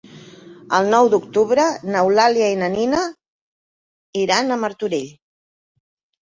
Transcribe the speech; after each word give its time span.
El 0.77 0.87
nou 0.93 1.09
d'octubre 1.13 1.65
n'Eulàlia 1.95 2.47
i 2.53 2.55
na 2.63 2.71
Nina 2.77 3.03
iran 4.23 4.49
a 4.49 4.59
Martorell. 4.65 5.13